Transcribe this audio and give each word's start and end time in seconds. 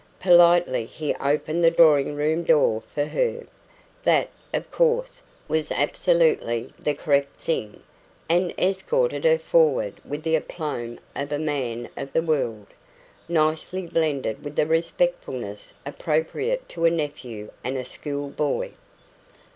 Politely 0.19 0.87
he 0.87 1.13
opened 1.21 1.63
the 1.63 1.69
drawing 1.69 2.15
room 2.15 2.41
door 2.41 2.81
for 2.91 3.05
her 3.05 3.45
that, 4.03 4.29
of 4.51 4.71
course, 4.71 5.21
was 5.47 5.71
absolutely 5.71 6.73
the 6.79 6.95
correct 6.95 7.39
thing 7.39 7.83
and 8.27 8.51
escorted 8.57 9.25
her 9.25 9.37
forward 9.37 10.01
with 10.03 10.23
the 10.23 10.35
aplomb 10.35 10.97
of 11.15 11.31
a 11.31 11.37
man 11.37 11.87
of 11.95 12.11
the 12.13 12.23
world, 12.23 12.65
nicely 13.29 13.85
blended 13.85 14.43
with 14.43 14.55
the 14.55 14.65
respectfulness 14.65 15.71
appropriate 15.85 16.67
to 16.67 16.85
a 16.85 16.89
nephew 16.89 17.51
and 17.63 17.77
a 17.77 17.85
school 17.85 18.27
boy. 18.29 18.71